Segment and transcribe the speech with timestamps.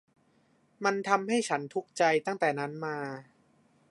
[0.83, 2.97] มันทำให้ฉันทุกข์ใจตั้งแต่นั้นมา